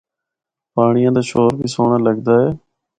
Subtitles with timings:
[0.73, 2.49] پانڑیا دا شور بھی سہنڑا لگدا اے۔